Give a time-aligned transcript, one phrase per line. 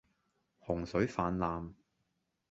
[0.57, 1.73] 洪水泛濫